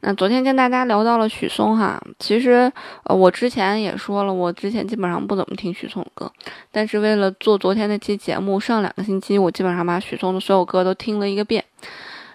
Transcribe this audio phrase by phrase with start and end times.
[0.00, 2.70] 那昨天跟大家聊到了许嵩哈，其实
[3.04, 6.32] 呃我之前也说了，我之前基本上不怎么听许嵩的歌，
[6.70, 11.64] 但是为了做昨天那期节目，上两个星期我基本上把许嵩的所有歌都听了一个遍。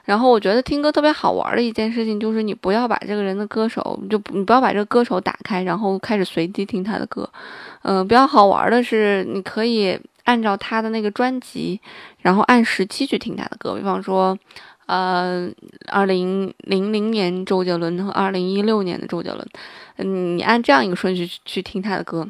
[0.03, 7.29] 然后我觉得听歌特别好玩的一件事情就是，你不要把这个人的歌手就你不要把这个歌手打开，然后开始随机听他的歌。
[7.83, 11.79] 嗯，比较好玩的是，你可以按照他的那个专辑，
[12.19, 13.75] 然后按时期去听他的歌。
[13.75, 14.37] 比方说，
[14.93, 15.51] 呃，
[15.87, 19.43] 二零零零年周杰伦和二零一六年的周杰伦，
[19.97, 22.29] 嗯，你按这样一个顺序去听他的歌，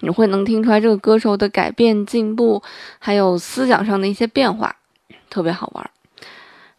[0.00, 2.62] 你会能听出来这个歌手的改变、进步，
[2.98, 4.74] 还有思想上的一些变化，
[5.28, 5.90] 特别好玩。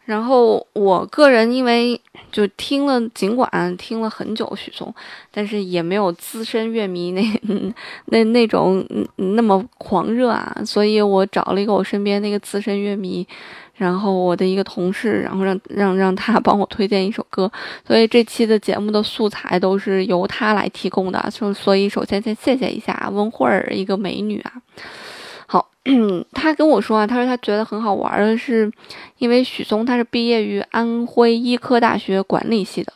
[0.06, 2.00] 然后我个人因为
[2.32, 4.92] 就听了，尽管听了很久许嵩，
[5.30, 7.22] 但是也没有资深乐迷那
[8.06, 8.84] 那那种
[9.16, 13.26] 那么狂热啊，所以我找了一个我身边那个资深乐迷，
[13.76, 17.50] 然后我的一个同事，然后让让让他帮我推荐一首歌，
[17.86, 24.52] 所以这期的节目的素材都是由他来提供的，就所以首先先谢谢一下温慧儿，一个美女啊。
[25.46, 25.68] 好
[26.32, 28.70] 他跟我说啊，他说他觉得很好玩的是，
[29.18, 32.92] 因为许嵩他是毕业于安徽医科大学管理系的，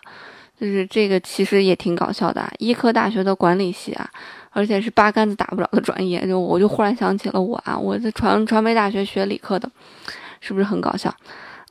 [0.59, 4.11] 就是这个其实也挺搞笑的啊，医科大学的管理系啊，
[4.51, 9.71] 而且是八竿子打不着的专业，就我就忽然想起了我啊，我在传传媒大学学理科的，
[10.41, 11.15] 是不是很搞笑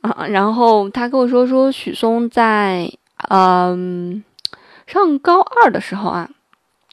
[0.00, 0.26] 啊？
[0.26, 2.90] 然后他跟我说说许嵩在
[3.28, 4.24] 嗯
[4.86, 6.30] 上高二的时候啊，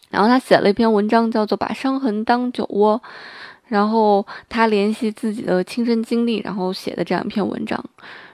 [0.09, 3.01] 然后他写了一篇文章，叫做《把伤痕当酒窝》。
[3.67, 7.83] 然后他联系自己的亲身经历，然后写的这样一篇文章。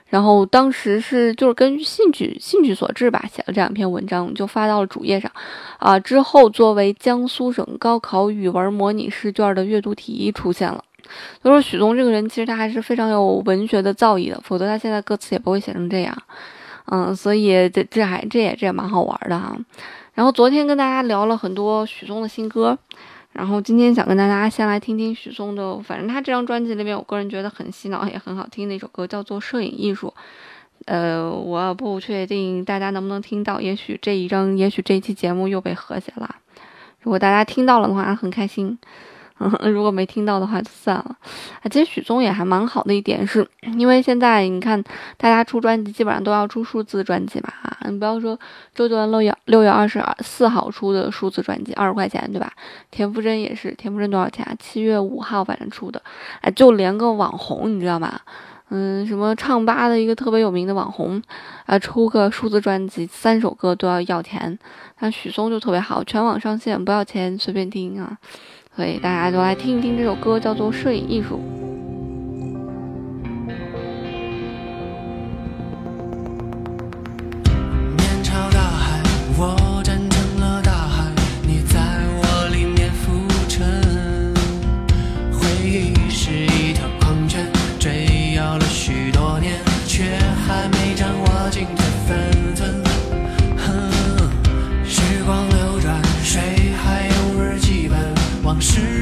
[0.06, 5.28] 然后当时是就是根据兴趣兴趣所致吧，写了这样一篇文章，就发到了主页上。
[5.78, 10.84] 啊，之后作为江苏省高考语文模拟试卷的阅读题出现了。
[11.42, 16.16] 就说许嵩这个人其实他还是非常有文学的造诣的，否则他现在歌词也不会写成这样。
[16.86, 19.56] 嗯，所以这这还这也这也蛮好玩的哈。
[20.14, 22.78] 然后昨天跟大家聊了很多许嵩的新歌。
[23.32, 30.06] 然后今天想跟大家先来听听许嵩的，反正他这张专辑里面，我个人觉得很洗脑也很好听的一首歌，叫做《摄影艺术》。
[30.84, 36.36] 呃，我不确定大家能不能听到，也许这一张，也许这一期节目又被和谐了。
[37.00, 38.78] 如果大家听到了的话，很开心。
[39.70, 41.16] 如果没听到的话就算了。
[41.62, 43.46] 啊，其实许嵩也还蛮好的一点是，
[43.76, 44.82] 因为现在你看
[45.16, 48.38] 大家出专辑基本上都要出数字专辑嘛，啊，你不要说
[48.74, 52.52] 周杰伦六月六月二十四号出的数字专辑二十块钱对吧？
[52.90, 54.54] 田馥甄也是，田馥甄多少钱啊？
[54.58, 56.00] 七月五号反正出的，
[56.40, 58.20] 哎，就连个网红你知道吗？
[58.70, 61.22] 嗯，什么唱吧的一个特别有名的网红
[61.66, 64.58] 啊，出个数字专辑三首歌都要要钱，
[64.98, 68.16] 但许嵩就特别好，全网上线不要钱，随便听啊。
[68.76, 71.38] 所以大家都来听一听这首歌，叫做《摄影艺术》。
[98.54, 98.93] 往事。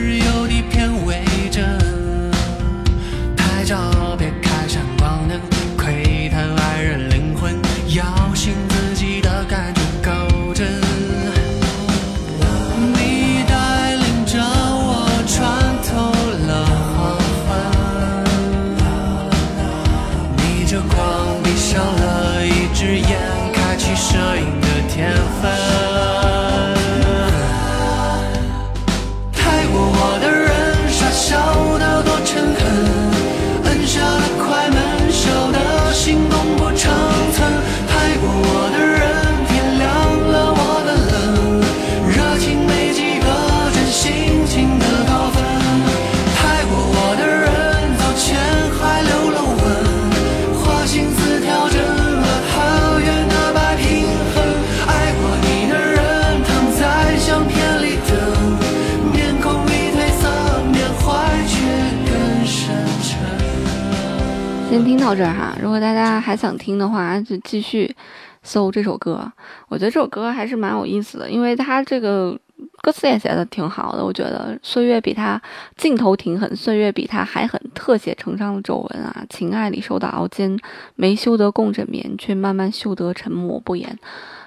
[65.12, 67.94] 到这儿哈，如果大家还想听的话，就继续
[68.42, 69.30] 搜这首歌。
[69.68, 72.34] 我觉得这首歌还是蛮有意思的，因为它这个
[72.82, 75.40] 歌词也写的挺好的，我觉得岁月比他
[75.76, 80.58] 镜头挺狠，岁月比他还狠，特写成伤的皱纹啊，情爱里受到熬煎，
[80.94, 83.98] 没修得共枕眠，却慢慢修得沉默不言。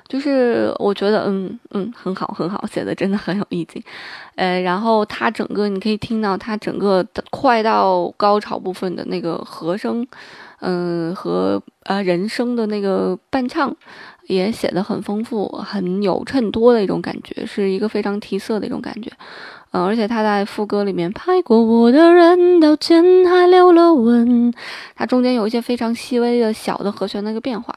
[0.07, 3.81] 就是我觉得，嗯嗯，很好很好，写的真的很有意境。
[4.35, 10.05] 呃，然后他整个你可以听到他整个快到高潮部分的那个和声，
[10.59, 13.75] 嗯和呃人声的那个伴唱。
[14.27, 19.11] 也写的很丰富，很有衬托的一种感觉，是一个非常提色的一种感觉。
[19.71, 24.53] 嗯，而且他在副歌里面拍过我的人，到肩还留了吻，
[24.95, 27.75] 它中间有一些非常细微的小的和弦的一个变化，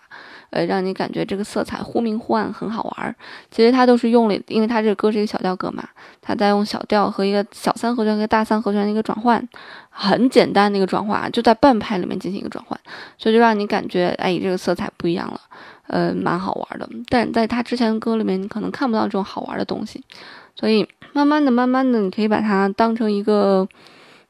[0.51, 3.15] 呃，让你感觉这个色彩忽明忽暗，很好玩儿。
[3.51, 5.87] 其实它都是用了，因为它这个歌是一个小调歌嘛，
[6.21, 9.47] 它在用小调和一个小三和弦和大三和弦的一个转换，
[9.91, 12.79] 很简单的一个转换，就在半拍里面进行一个转换，
[13.19, 15.41] 所以就让你感觉，哎，这个色彩不一样了。
[15.89, 20.05] 呃，蛮好玩的，但在他之前的歌里面，你可能看不到这种好玩的东西，
[20.55, 23.67] 所以慢慢的、慢慢的，你可以把它当成一个，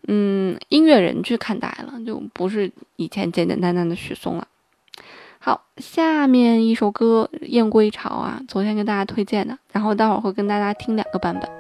[0.07, 4.47] 嗯，音乐人去看待了，就不是以前简简单单的许嵩了。
[5.49, 11.51] 好，下面一首歌《燕归巢》啊，昨天跟大家推荐的，然后待会儿会跟大家听两个版本。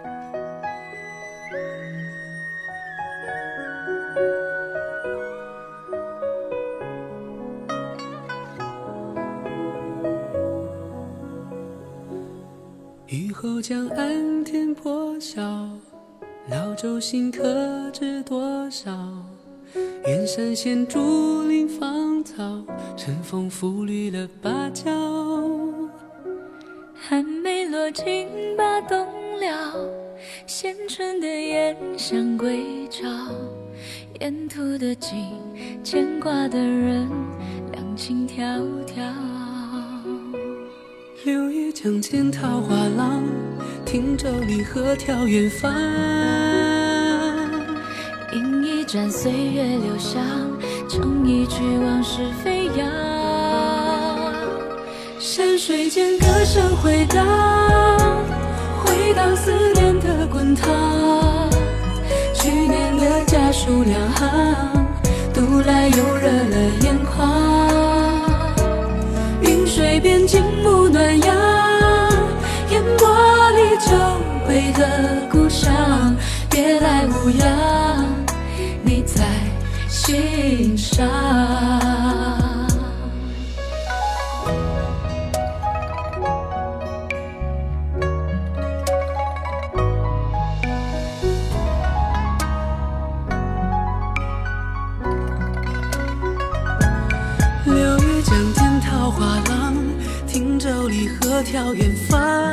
[13.06, 15.41] 雨后江岸天破晓，
[16.50, 18.93] 老舟新客知多少？
[20.06, 22.35] 远山现竹林芳草，
[22.97, 24.91] 春风拂绿了芭蕉。
[26.94, 29.06] 还没落尽把冬
[29.41, 29.75] 了，
[30.47, 33.06] 衔春的燕想归巢。
[34.20, 35.26] 沿途的景，
[35.85, 37.09] 牵挂的人，
[37.73, 39.00] 两情迢迢。
[41.25, 43.23] 柳叶江间桃花浪，
[43.85, 46.47] 汀洲离合眺远方。
[48.88, 50.23] 饮一盏岁月留香，
[50.88, 52.88] 唱一曲往事飞扬。
[55.19, 57.23] 山水间歌声回荡，
[58.82, 61.50] 回荡思念的滚烫。
[62.32, 64.87] 去年的家书两行，
[65.34, 67.29] 读来又热了眼眶。
[69.43, 71.37] 云水边静沐暖阳，
[72.70, 73.06] 烟波
[73.50, 73.93] 里久
[74.49, 76.17] 违的故乡，
[76.49, 77.57] 别来无恙，
[80.08, 81.06] 心上。
[97.66, 99.75] 柳叶江天桃花浪，
[100.26, 102.47] 汀舟离合眺远方。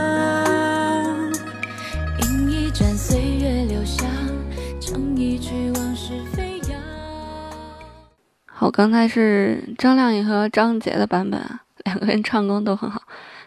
[8.75, 13.01] 刚才是张靓颖和张杰的版本啊，两个人唱功都很好。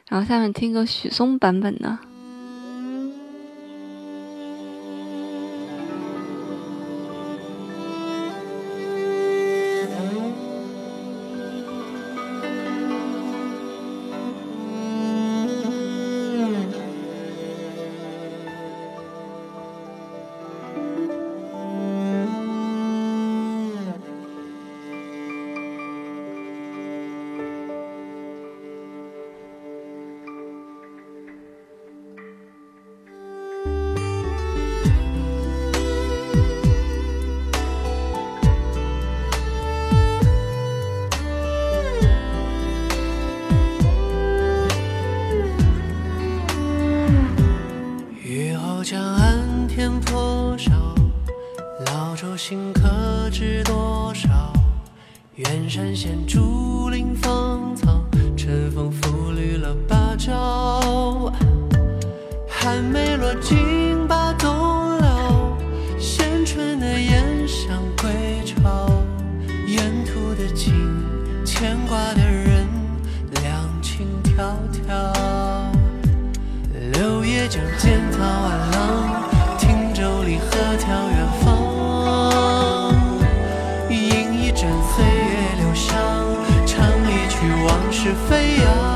[0.09, 1.99] 然后下面听个许嵩版本的。
[55.69, 58.03] 山现竹林芳草，
[58.39, 61.31] 春风拂绿了芭蕉。
[62.49, 64.49] 寒梅落尽把冬
[64.97, 65.59] 了，
[65.99, 68.11] 衔春的燕上归
[68.47, 68.89] 巢。
[69.67, 70.73] 沿途的景，
[71.45, 72.67] 牵挂的人，
[73.43, 75.13] 两情迢迢。
[76.95, 79.23] 柳叶江溅草岸浪，
[79.59, 82.97] 汀舟里河眺远方，
[83.91, 85.18] 饮一盏醉。
[88.01, 88.88] 是飞扬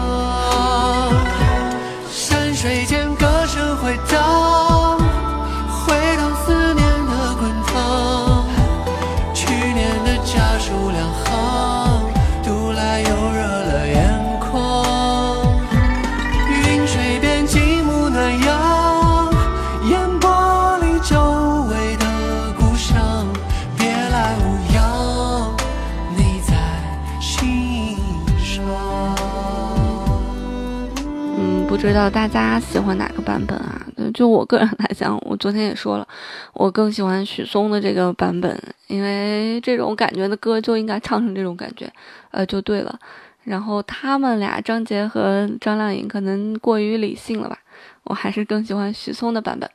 [31.92, 33.86] 知道大家喜欢哪个版本啊？
[34.14, 36.08] 就我个人来讲，我昨天也说了，
[36.54, 41.92] 我更喜欢许嵩的这个版本，因为这种感觉的歌就应该唱成这种感觉，
[42.30, 42.98] 呃，就对了。
[43.44, 47.58] 然后他们俩张杰和张靓颖可能过于理性了吧，
[48.04, 49.68] 我还是更喜欢许嵩的版本。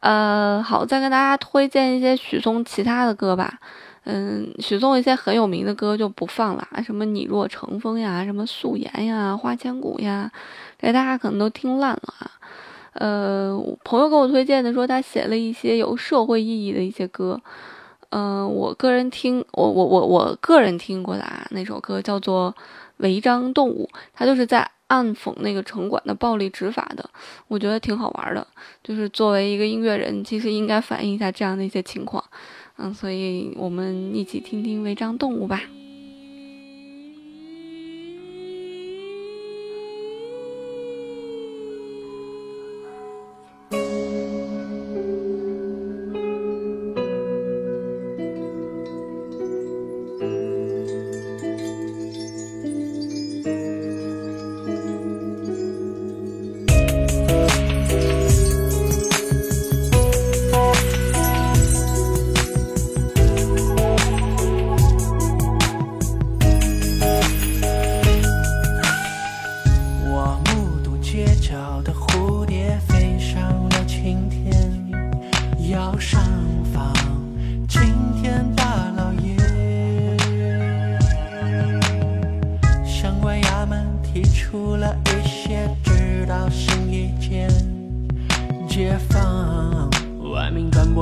[0.00, 3.60] 呃，好，再跟大家推荐一些许嵩其他的歌吧。
[4.04, 10.30] 嗯，许嵩一些很有名的歌就不放了，什么你若成风呀，什么素颜呀，花千骨呀，
[10.78, 12.30] 这大家可能都听烂了啊。
[12.92, 17.40] 呃，朋友给我推荐的说他写了一些有社会意义的一些歌。
[18.10, 22.54] 嗯，我个人听我我我我个人听过的啊，那首歌叫做
[22.98, 27.08] 《违章动物》，他就是在暗讽那个城管的暴力执法的，
[27.48, 28.46] 我觉得挺好玩的。
[28.82, 32.22] 就是作为一个音乐人，其实应该反映一下这样的一些情况。
[32.76, 35.62] 嗯，所以我们一起听听《违章动物》吧。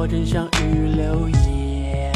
[0.08, 2.12] 真相与流言。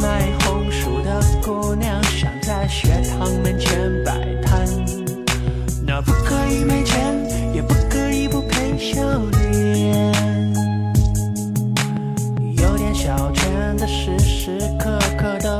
[0.00, 4.12] 卖红薯的姑娘想在学堂门前摆
[4.42, 4.66] 摊，
[5.86, 7.13] 那不可以没钱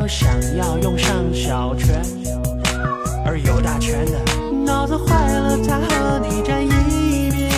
[0.06, 2.02] 想要用上小拳，
[3.24, 4.18] 而有大权的
[4.64, 7.50] 脑子坏了才和你站一边，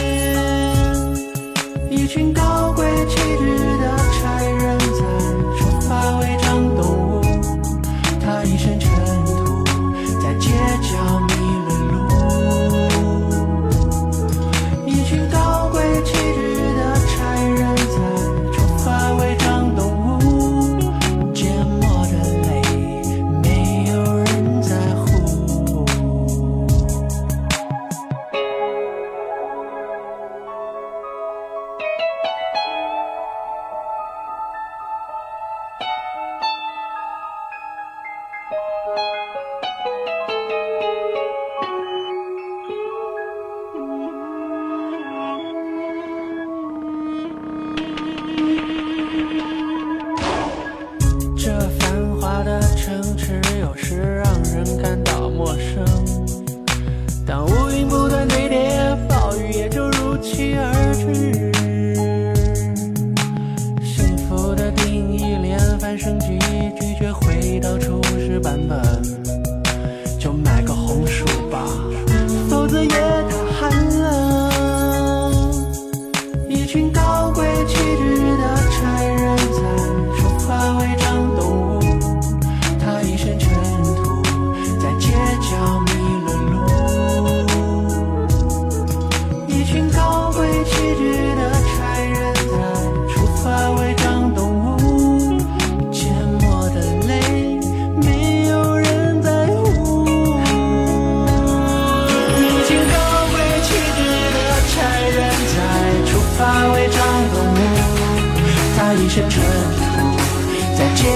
[1.90, 2.45] 一群高。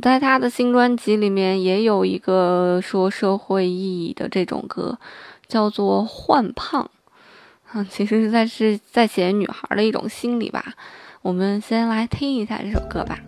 [0.00, 4.98] 在他的新专辑里面也有一个说社会意义的这种歌，
[5.48, 6.88] 叫做《换胖》，
[7.78, 10.74] 啊，其实是在是在写女孩的一种心理吧。
[11.22, 13.18] 我们先来听一下这首歌吧。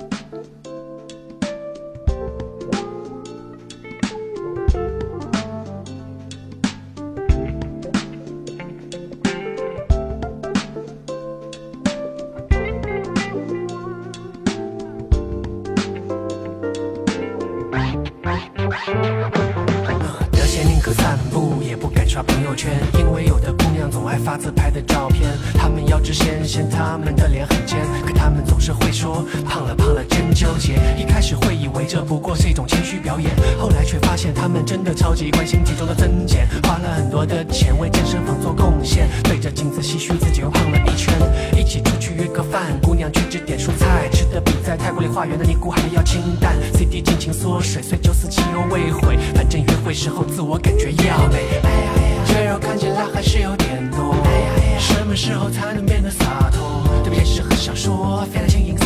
[20.32, 25.30] 得闲宁可散步，也不敢刷朋友圈，因为有的姑娘总爱发自拍的照片。
[25.54, 30.80] 她们腰肢纤纤，她们的脸很尖，可她们总是会说胖了胖了真纠结。
[30.96, 31.56] 一开始会
[31.88, 41.14] 这不过是一种谦虚表演，后来却发现她们真的超级关心体重的增减，花了很多的钱为健身房做贡献，对着镜子唏嘘自己又胖了一圈。
[41.56, 46.54] 一起出去约个饭，姑娘去吃点蔬菜，吃的比在泰国里花园的尼姑还要清淡。
[46.74, 51.38] CD 尽情缩水，碎九四汽油未悔，反正约会时候自我感觉要美。
[51.62, 54.14] 哎呀哎呀，这肉看起来还是有点多。
[54.24, 56.84] 哎呀，什么时候才能变得洒脱？
[57.02, 58.76] 对面是很想说，飞来轻盈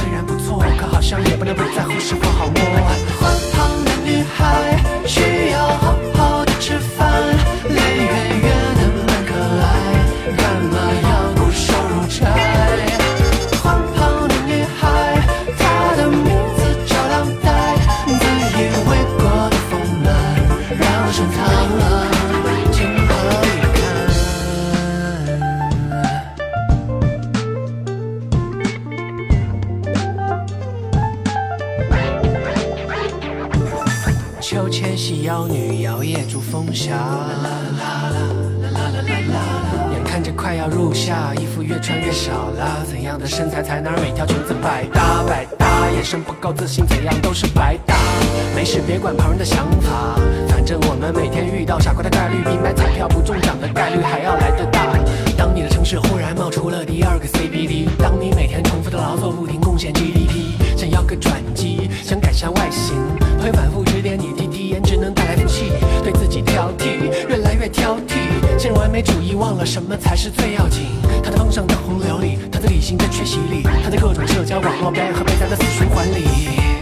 [0.64, 2.54] 我，可好像也不能不在乎是否好摸。
[3.18, 7.31] 宽胖的女孩需要好好的吃饭，
[43.12, 45.86] 样的身材才能让每条裙子百搭百搭？
[45.90, 47.94] 眼神不够自信，怎样都是白搭。
[48.56, 54.98] 没事别管旁人的想法，反正我们每天遇到傻瓜的概率，比买彩票不中奖的概率还要来得大。
[55.36, 62.96] 当你的城市忽然冒出了第二个 CBD，当你每天重复的劳作不停贡献 GDP，想要个转机，想改善外形，
[63.42, 65.70] 会反复指点你 T T 颜值能带来福气，
[66.02, 68.16] 对自己挑剔，越来越挑剔，
[68.58, 70.86] 陷入完美主义，忘了什么才是最要紧。
[71.22, 72.38] 他的风尚的洪流里，
[72.82, 76.81] 他的理性的缺席里，他的各种社交网络表演和备战的死循环里。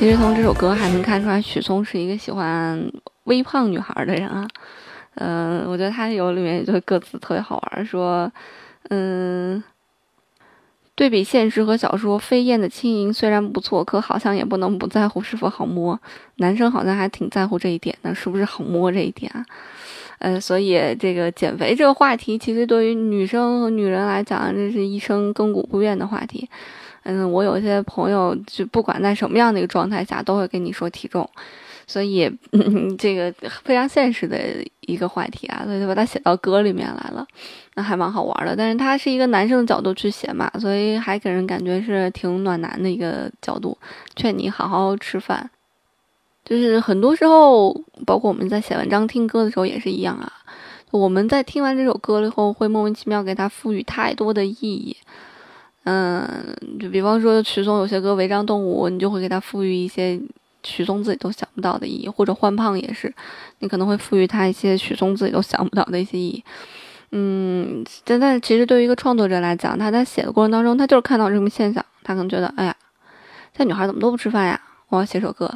[0.00, 2.90] 其实从这首歌还能看出来，许嵩是一个喜欢
[3.24, 4.48] 微胖女孩的人啊。
[5.16, 8.32] 嗯、我觉得他有里面就歌词特别好玩，说，
[8.88, 9.62] 嗯，
[10.94, 16.00] 对比现实和小说，飞燕的轻盈虽然不错，可好像也不能不在乎是否好摸。
[16.36, 19.44] 男生好像还挺在乎这一点的，是不是好摸这一点啊？
[20.20, 26.48] 呃，所以这个减肥这个话题，其实对于女生和女人来讲，这是一生亘古不变的话题。
[27.02, 31.28] 嗯，我有些朋友，就不管在什么样的一个状态下，都会跟你说体重，
[31.86, 33.32] 所以、嗯、这个
[33.64, 34.38] 非常现实的
[34.80, 37.26] 一个话题啊，所以就把它写到歌里面来了，
[37.74, 38.54] 那还蛮好玩的。
[38.54, 43.76] 但是他是一个男生的角度去写嘛，所以还给人感觉是挺暖男的一个角度，
[44.14, 45.50] 劝你好好吃饭。
[46.44, 47.72] 就是很多时候，
[48.04, 50.32] 包括我们在写文章、听歌的时候也是一样啊。
[50.90, 54.96] 我们在听完这首歌了以后，会莫名其妙给它赋予太多的意义。
[55.84, 60.20] 嗯，就比方说许嵩有些歌《违章动物》，你就会给他赋予一些
[60.62, 63.12] 许嵩自己都想不到的意义，或者换胖也是，
[63.60, 66.44] 你可能会赋予他一些许嵩自己都想不到的一些意义。
[67.12, 72.76] 嗯，但但其实对于一个创作者来讲，他在写的过程当中，他就是看到这么现象，他可能觉得，哎呀，
[73.56, 74.60] 这女孩怎么都不吃饭呀？
[74.90, 75.46] 我要写首歌，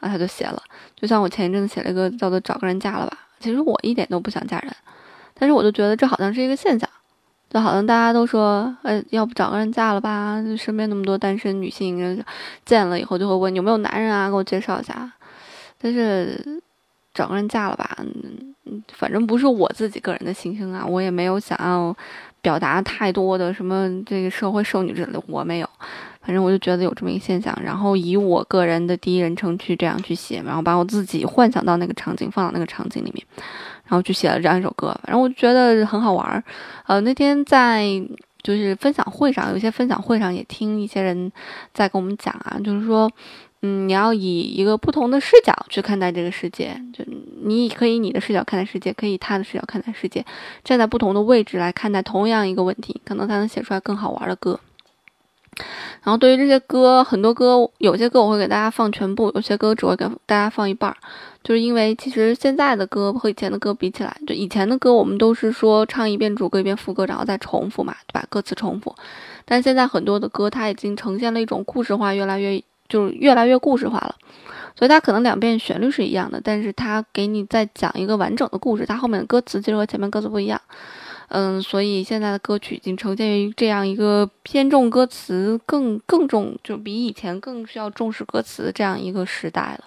[0.00, 0.62] 啊，他就写了。
[0.94, 4.72] 就像我前一阵子写了一个叫做《找个人嫁了吧》，其实我一点都不想嫁人，
[5.34, 6.88] 但是我就觉得这好像是一个现象。
[7.48, 10.42] 就好像大家都说，呃，要不找个人嫁了吧？
[10.58, 12.24] 身边那么多单身女性，
[12.64, 15.10] 见了以后就会问有没有男人啊，给我介绍一下。
[15.80, 16.60] 但是
[17.14, 17.96] 找个人嫁了吧，
[18.92, 21.96] 反正不是我自己个人的心声啊，我也没有想要
[22.42, 25.68] 表达太多的什么这个社会剩女之类的，我没有。
[26.22, 33.24] 反正我就觉得有这么一个现象，然后以我个人的第一人称去这样去写，然后把我自己幻想到那个场景，放到那个场景里面。
[33.86, 36.42] 然后去写了这样一首歌，反正我觉得很好玩儿。
[36.86, 37.84] 呃，那天在
[38.42, 41.32] 就是分享会上，有些分享会上也听一些人
[41.72, 43.10] 在跟我们讲啊，就是说，
[43.62, 47.04] 嗯，你要以一个不同的视角去看待这个世界，就
[47.42, 50.24] 你可以你的视角看待世界，可以以他的视角看待世界，
[50.62, 54.60] 站在不同的位置来看待同样一个问题，可能才能写出来更好玩的歌。
[56.06, 60.96] 然后对于这些歌，很多歌，有些歌我会给大家放全部，有些歌只会给大家放一半儿，
[61.42, 68.24] 就是因为其实现在的歌和以前的歌比起来，就以前的歌我们都是说唱一遍主歌一遍副歌，然后再重复嘛，对吧？
[68.28, 68.94] 歌词重复，
[69.44, 74.14] 但现在很多的歌它已经呈现了一种故事化越来越就是越来越故事化了。
[74.76, 80.60] 所以它可能两遍旋律是一样的，但是它给你再讲一个完整的故事，它后面的歌词其实和前面歌词不一样。
[81.28, 89.84] 嗯，所以现在的歌曲已经呈现于这样一个偏重歌词、更更重，就比以前更需要重视歌词这样一个时代了。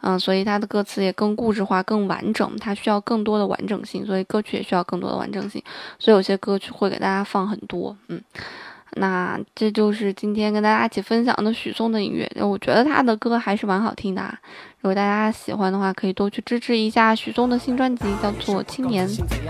[0.00, 5.62] 嗯，所以它的歌词也更故事化、更完整，它需要更多的完整性，所以歌曲也需要更多的完整性。
[5.98, 8.20] 所以有些歌曲会给大家放很多，嗯。
[8.96, 14.22] 那这就是今天跟大家一起分享的许嵩的音乐，我觉得他的歌还是蛮好听的。
[14.80, 19.08] 如果大家喜欢的话，可以多去支持一下许嵩的新专辑，叫做《青年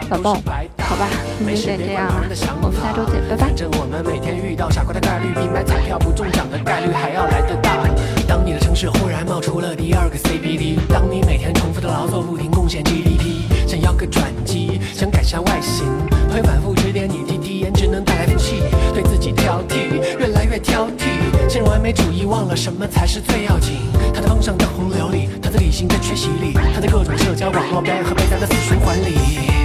[0.09, 0.35] 晚报》。
[0.79, 2.23] 好吧，今天就先这样了，
[2.63, 3.49] 我们下周见，拜拜。
[3.49, 7.85] 反正我们每天遇到傻瓜的概率比买彩票不中奖的概率还要来得大。
[8.29, 15.85] 当你的城市忽然冒出了第二个 CBD，当你每天重复的劳作不停贡献 GDP，想要个转机，想改善外形，
[16.33, 17.44] 会反复指点你。
[17.73, 23.77] 只能带来负气，对自己挑剔，越来越挑剔，陷入完美主义，忘了什么才是最要紧。
[24.13, 29.64] 他在风向的洪流里，他在理性在缺席里，他在各种社交网络表演和被他的死循环里。